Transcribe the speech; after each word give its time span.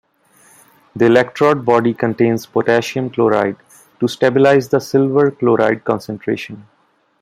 The 0.95 1.05
electrode 1.05 1.63
body 1.63 1.93
contains 1.93 2.47
potassium 2.47 3.11
chloride 3.11 3.57
to 3.99 4.07
stabilize 4.07 4.67
the 4.67 4.79
silver 4.79 5.29
chloride 5.29 5.83
concentration. 5.83 6.65